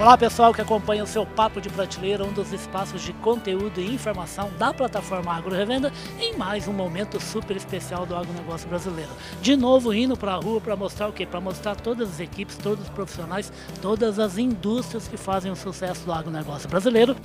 [0.00, 3.92] Olá pessoal que acompanha o seu Papo de Prateleira, um dos espaços de conteúdo e
[3.92, 9.10] informação da plataforma Agro Revenda, em mais um momento super especial do agronegócio brasileiro.
[9.42, 11.26] De novo indo para a rua para mostrar o quê?
[11.26, 16.06] Para mostrar todas as equipes, todos os profissionais, todas as indústrias que fazem o sucesso
[16.06, 17.16] do agronegócio brasileiro.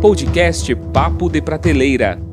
[0.00, 2.29] Podcast Papo de Prateleira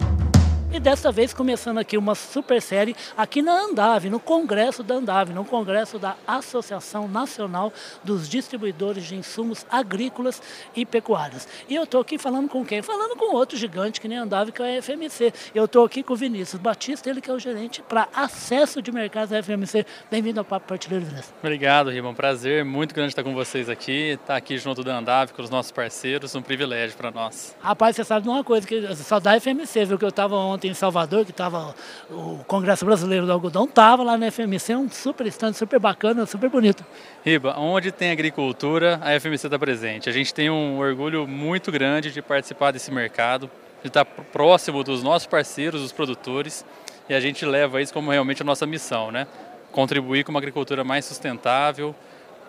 [0.88, 5.44] dessa vez começando aqui uma super série aqui na Andave, no congresso da Andave, no
[5.44, 7.74] congresso da Associação Nacional
[8.06, 10.42] dos Distribuidores de Insumos Agrícolas
[10.74, 11.46] e Pecuários.
[11.68, 12.82] E eu estou aqui falando com quem?
[12.82, 15.34] Falando com outro gigante que nem Andave, que é a FMC.
[15.54, 18.90] Eu estou aqui com o Vinícius Batista, ele que é o gerente para acesso de
[18.90, 19.86] mercados da FMC.
[20.10, 21.34] Bem-vindo ao Papo Partilheiro, Vinícius.
[21.44, 22.16] Obrigado, Ribão.
[22.16, 25.74] Prazer muito grande estar com vocês aqui, estar aqui junto da Andave, com os nossos
[25.74, 27.54] parceiros, um privilégio para nós.
[27.60, 30.72] Rapaz, você sabe de uma coisa, que só da FMC, viu, que eu estava ontem
[30.72, 31.76] em Salvador, que estava
[32.10, 36.50] o Congresso Brasileiro do Algodão, estava lá na FMC, um super stand, super bacana, super
[36.50, 36.86] bonito.
[37.26, 40.10] Riba, onde tem agricultura, a FMC está presente.
[40.10, 43.50] A gente tem um orgulho muito grande de participar desse mercado,
[43.82, 46.66] de estar próximo dos nossos parceiros, os produtores,
[47.10, 49.28] e a gente leva isso como realmente a nossa missão, né?
[49.72, 51.96] Contribuir com uma agricultura mais sustentável,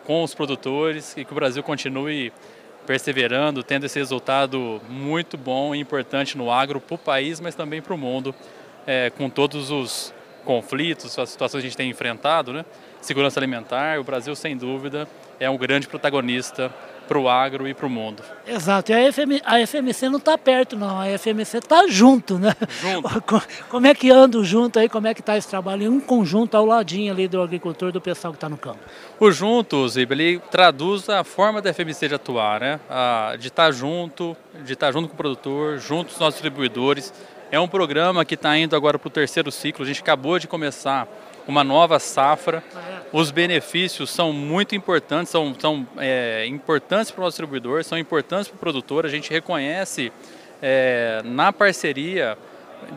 [0.05, 2.33] com os produtores e que o Brasil continue
[2.89, 7.83] perseverando, tendo esse resultado muito bom e importante no agro para o país, mas também
[7.83, 8.35] para o mundo,
[8.87, 12.65] é, com todos os conflitos, as situações que a gente tem enfrentado, né?
[13.03, 15.07] Segurança alimentar, o Brasil sem dúvida
[15.39, 16.73] é um grande protagonista
[17.09, 18.23] para o agro e para o mundo.
[18.47, 22.55] Exato, e a, FM, a FMC não está perto não, a FMC está junto, né?
[22.81, 23.43] Junto.
[23.69, 26.57] Como é que anda junto aí, como é que está esse trabalho em um conjunto
[26.57, 28.79] ao ladinho ali do agricultor, do pessoal que está no campo?
[29.19, 32.81] O junto, Ziba, ele traduz a forma da FMC de atuar, né?
[32.89, 36.21] A, de estar tá junto, de estar tá junto com o produtor, junto com os
[36.21, 37.13] nossos distribuidores.
[37.51, 40.47] É um programa que está indo agora para o terceiro ciclo, a gente acabou de
[40.47, 41.09] começar
[41.49, 42.63] uma nova safra.
[43.11, 48.49] Os benefícios são muito importantes, são, são é, importantes para o nosso distribuidor, são importantes
[48.49, 49.07] para o produtor.
[49.07, 50.13] A gente reconhece
[50.61, 52.37] é, na parceria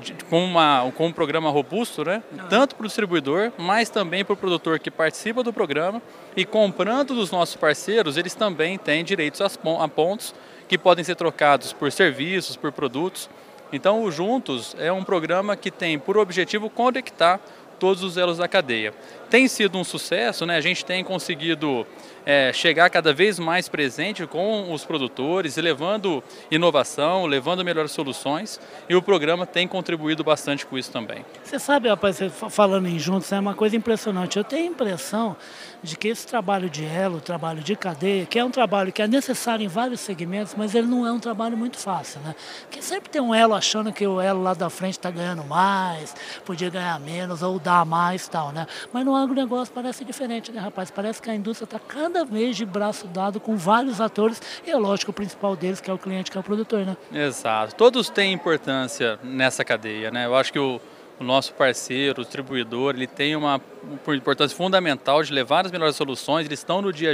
[0.01, 2.21] de, com, uma, com um programa robusto, né?
[2.49, 6.01] tanto para o distribuidor, mas também para o produtor que participa do programa.
[6.35, 10.35] E comprando dos nossos parceiros, eles também têm direitos a pontos
[10.67, 13.29] que podem ser trocados por serviços, por produtos.
[13.73, 17.39] Então, o Juntos é um programa que tem por objetivo conectar
[17.81, 18.93] todos os elos da cadeia.
[19.27, 20.55] Tem sido um sucesso, né?
[20.55, 21.87] a gente tem conseguido
[22.23, 28.95] é, chegar cada vez mais presente com os produtores, levando inovação, levando melhores soluções e
[28.95, 31.25] o programa tem contribuído bastante com isso também.
[31.43, 32.19] Você sabe, rapaz,
[32.51, 34.37] falando em juntos, é uma coisa impressionante.
[34.37, 35.35] Eu tenho a impressão
[35.81, 39.07] de que esse trabalho de elo, trabalho de cadeia, que é um trabalho que é
[39.07, 42.35] necessário em vários segmentos, mas ele não é um trabalho muito fácil, né?
[42.61, 46.15] Porque sempre tem um elo achando que o elo lá da frente está ganhando mais,
[46.45, 48.67] podia ganhar menos ou mais tal, né?
[48.91, 50.91] Mas no agronegócio parece diferente, né, rapaz?
[50.91, 54.77] Parece que a indústria está cada vez de braço dado com vários atores e é
[54.77, 56.97] lógico o principal deles que é o cliente, que é o produtor, né?
[57.11, 57.75] Exato.
[57.75, 60.25] Todos têm importância nessa cadeia, né?
[60.25, 60.79] Eu acho que o
[61.21, 63.61] o nosso parceiro, o distribuidor, ele tem uma
[64.09, 67.13] importância fundamental de levar as melhores soluções, eles estão no dia,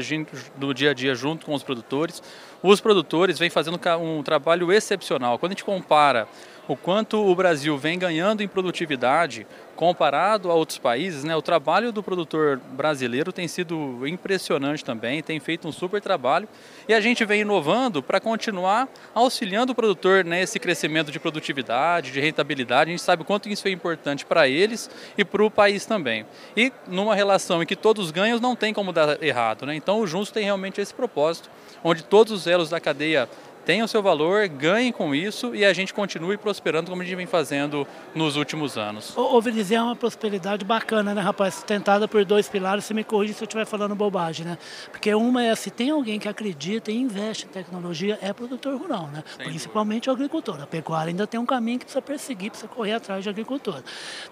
[0.57, 2.23] no dia a dia junto com os produtores.
[2.63, 5.37] Os produtores vêm fazendo um trabalho excepcional.
[5.37, 6.27] Quando a gente compara
[6.67, 9.47] o quanto o Brasil vem ganhando em produtividade
[9.77, 15.39] comparado a outros países, né, o trabalho do produtor brasileiro tem sido impressionante também, tem
[15.39, 16.49] feito um super trabalho
[16.89, 22.19] e a gente vem inovando para continuar auxiliando o produtor nesse crescimento de produtividade, de
[22.19, 22.89] rentabilidade.
[22.89, 26.25] A gente sabe o quanto isso é importante para eles e para o país também.
[26.55, 29.65] E numa relação em que todos ganham, não tem como dar errado.
[29.67, 29.75] Né?
[29.75, 31.51] Então o Juntos tem realmente esse propósito,
[31.83, 33.29] onde todos os elos da cadeia
[33.67, 37.25] tenham seu valor, ganhem com isso e a gente continue prosperando como a gente vem
[37.25, 37.85] fazendo
[38.15, 39.11] nos últimos anos.
[39.17, 41.55] Ô Viniz, é uma prosperidade bacana, né, rapaz?
[41.55, 44.57] Sustentada por dois pilares, você me corrige se eu estiver falando bobagem, né?
[44.89, 49.09] Porque uma é, se tem alguém que acredita e investe em tecnologia, é produtor rural,
[49.13, 49.21] né?
[49.35, 50.11] Sem Principalmente dúvida.
[50.11, 50.63] o agricultor.
[50.63, 53.83] A pecuária ainda tem um caminho que precisa perseguir, precisa correr atrás de agricultor.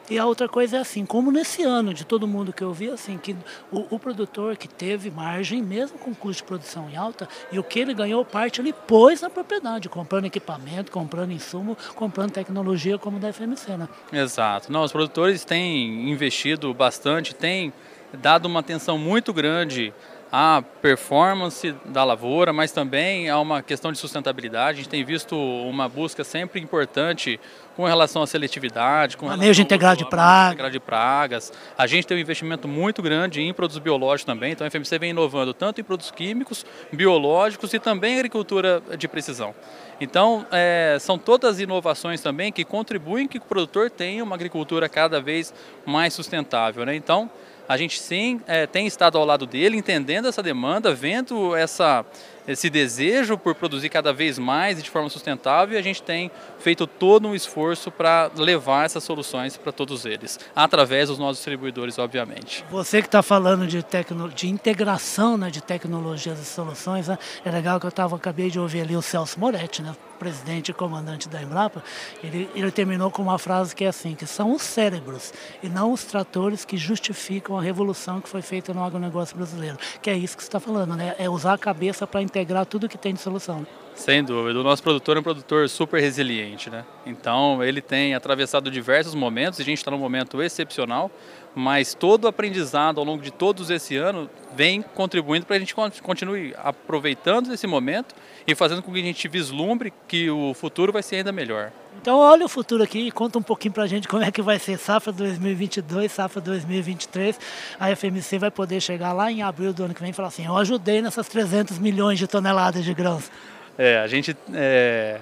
[0.10, 2.90] E a outra coisa é assim, como nesse ano de todo mundo que eu vi,
[2.90, 3.36] assim, que
[3.70, 7.64] o, o produtor que teve margem, mesmo com custo de produção em alta, e o
[7.64, 13.20] que ele ganhou parte, ele pôs na propriedade, comprando equipamento, comprando insumo, comprando tecnologia como
[13.20, 13.90] da FMC, né?
[14.14, 14.72] Exato.
[14.72, 17.74] Não, os produtores têm investido bastante, têm
[18.14, 19.94] dado uma atenção muito grande
[20.38, 24.80] à performance da lavoura, mas também a uma questão de sustentabilidade.
[24.80, 27.40] A gente tem visto uma busca sempre importante
[27.74, 30.52] com relação à seletividade, com manejo integrado de pragas.
[30.52, 31.54] Integrado de pragas.
[31.78, 35.12] A gente tem um investimento muito grande em produtos biológicos também, então a FMC vem
[35.12, 39.56] inovando tanto em produtos químicos, biológicos e também agricultura de precisão.
[40.02, 45.22] Então, é, são todas inovações também que contribuem que o produtor tenha uma agricultura cada
[45.22, 45.54] vez
[45.86, 46.86] mais sustentável.
[46.86, 46.94] Né?
[46.94, 47.32] Então,
[47.68, 52.06] A gente sim é, tem estado ao lado dele, entendendo essa demanda, vendo essa,
[52.48, 56.32] esse desejo por produzir cada vez mais e de forma sustentável, e a gente tem
[56.60, 61.98] feito todo um esforço para levar essas soluções para todos eles, através dos nossos distribuidores,
[61.98, 62.64] obviamente.
[62.70, 67.52] Você que está falando de, tecno, de integração né, de tecnologias e soluções, né, é
[67.52, 71.30] legal que eu tava, acabei de ouvir ali o Celso Moretti, né, presidente e comandante
[71.30, 71.84] da Embrapa,
[72.24, 75.92] ele, ele terminou com uma frase que é assim, que são os cérebros e não
[75.92, 79.78] os tratores que justificam a revolução que foi feita no agronegócio brasileiro.
[80.02, 81.16] Que é isso que você está falando, né?
[81.20, 83.66] É usar a cabeça para integrar tudo que tem de solução.
[83.96, 84.60] Sem dúvida.
[84.60, 86.84] O nosso produtor é um produtor super resiliente, né?
[87.06, 91.10] Então, ele tem atravessado diversos momentos, e a gente está num momento excepcional,
[91.56, 95.74] mas todo o aprendizado ao longo de todos esse ano vem contribuindo para a gente
[96.04, 98.14] continue aproveitando esse momento
[98.46, 101.72] e fazendo com que a gente vislumbre que o futuro vai ser ainda melhor.
[102.02, 104.42] Então olha o futuro aqui e conta um pouquinho para a gente como é que
[104.42, 107.40] vai ser safra 2022, safra 2023.
[107.80, 110.46] A FMC vai poder chegar lá em abril do ano que vem e falar assim,
[110.46, 113.32] eu ajudei nessas 300 milhões de toneladas de grãos.
[113.78, 115.20] É, a gente, é,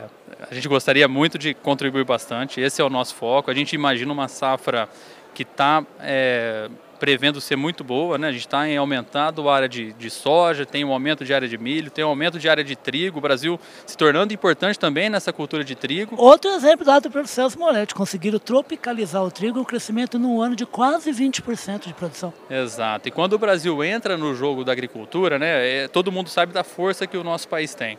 [0.49, 3.49] a gente gostaria muito de contribuir bastante, esse é o nosso foco.
[3.49, 4.89] A gente imagina uma safra
[5.33, 6.69] que está é,
[7.03, 8.29] prevendo ser muito boa, né?
[8.29, 11.49] A gente está em aumentado a área de, de, soja, tem um aumento de área
[11.49, 15.09] de milho, tem um aumento de área de trigo, o Brasil se tornando importante também
[15.09, 16.15] nessa cultura de trigo.
[16.17, 20.65] Outro exemplo dado pelo Celso Moretti, conseguiram tropicalizar o trigo, um crescimento num ano de
[20.65, 22.33] quase 20% de produção.
[22.49, 26.53] Exato, e quando o Brasil entra no jogo da agricultura, né, é, todo mundo sabe
[26.53, 27.97] da força que o nosso país tem.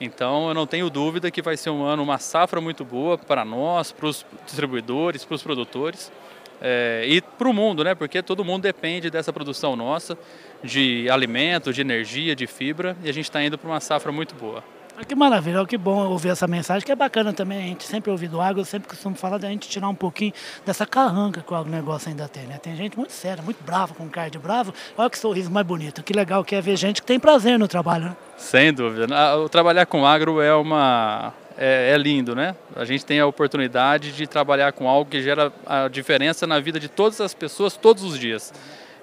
[0.00, 3.44] Então eu não tenho dúvida que vai ser um ano, uma safra muito boa para
[3.44, 6.12] nós, para os distribuidores, para os produtores
[6.60, 7.94] é, e para o mundo, né?
[7.94, 10.16] Porque todo mundo depende dessa produção nossa,
[10.62, 14.34] de alimento, de energia, de fibra, e a gente está indo para uma safra muito
[14.34, 14.62] boa.
[14.96, 17.58] Ah, que maravilha, que bom ouvir essa mensagem, que é bacana também.
[17.58, 20.32] A gente sempre ouve do agro, eu sempre costumo falar da gente tirar um pouquinho
[20.64, 22.58] dessa carranca que o agronegócio ainda tem, né?
[22.62, 24.72] Tem gente muito séria, muito brava, com cara de bravo.
[24.96, 26.00] Olha que sorriso mais bonito.
[26.02, 28.16] Que legal que é ver gente que tem prazer no trabalho, né?
[28.36, 29.06] Sem dúvida.
[29.12, 32.54] Ah, o trabalhar com agro é uma é, é, lindo, né?
[32.76, 36.78] A gente tem a oportunidade de trabalhar com algo que gera a diferença na vida
[36.78, 38.52] de todas as pessoas todos os dias.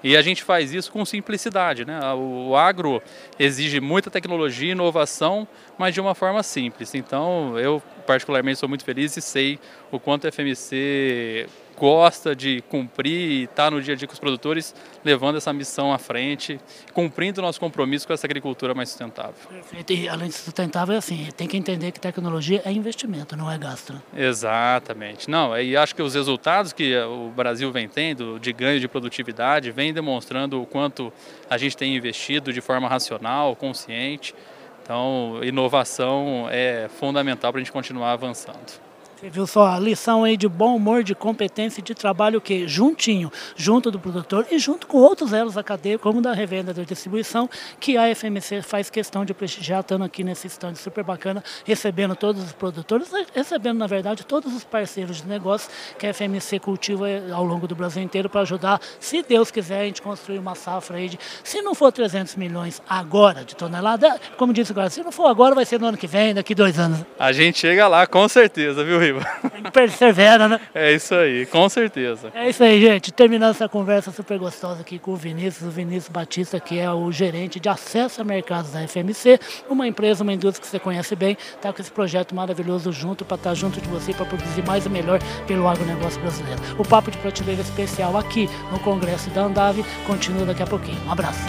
[0.02, 2.00] E a gente faz isso com simplicidade, né?
[2.14, 3.02] O agro
[3.38, 5.46] exige muita tecnologia e inovação,
[5.78, 6.94] mas de uma forma simples.
[6.94, 9.58] Então, eu particularmente sou muito feliz e sei
[9.90, 11.46] o quanto a FMC
[11.82, 14.72] gosta de cumprir e está no dia a dia com os produtores,
[15.04, 16.60] levando essa missão à frente,
[16.92, 19.34] cumprindo o nosso compromisso com essa agricultura mais sustentável.
[19.50, 19.92] Perfeito.
[19.92, 23.58] E além de sustentável, é assim, tem que entender que tecnologia é investimento, não é
[23.58, 23.94] gasto.
[23.94, 24.00] Né?
[24.28, 25.28] Exatamente.
[25.28, 29.72] Não, e acho que os resultados que o Brasil vem tendo de ganho de produtividade
[29.72, 31.12] vem demonstrando o quanto
[31.50, 34.36] a gente tem investido de forma racional, consciente.
[34.84, 38.91] Então, inovação é fundamental para a gente continuar avançando.
[39.22, 42.66] Você viu só a lição aí de bom humor, de competência e de trabalho que
[42.66, 46.82] juntinho, junto do produtor e junto com outros elos da cadeia, como da revenda da
[46.82, 47.48] distribuição,
[47.78, 52.42] que a FMC faz questão de prestigiar, estando aqui nesse stand super bacana, recebendo todos
[52.42, 57.44] os produtores, recebendo, na verdade, todos os parceiros de negócio que a FMC cultiva ao
[57.44, 61.08] longo do Brasil inteiro para ajudar, se Deus quiser, a gente construir uma safra aí
[61.08, 65.26] de, se não for 300 milhões agora de tonelada, como disse agora, se não for
[65.26, 66.98] agora, vai ser no ano que vem, daqui dois anos.
[67.16, 69.11] A gente chega lá, com certeza, viu, Rio?
[69.72, 70.60] Persevera, né?
[70.74, 72.30] É isso aí, com certeza.
[72.34, 73.12] É isso aí, gente.
[73.12, 77.10] Terminando essa conversa super gostosa aqui com o Vinícius, o Vinícius Batista, que é o
[77.10, 81.36] gerente de acesso a mercados da FMC, uma empresa, uma indústria que você conhece bem,
[81.54, 84.86] está com esse projeto maravilhoso junto, para estar tá junto de você, para produzir mais
[84.86, 86.60] e melhor pelo agronegócio brasileiro.
[86.78, 90.98] O Papo de Prateleira Especial aqui no Congresso da Andave continua daqui a pouquinho.
[91.06, 91.42] Um abraço.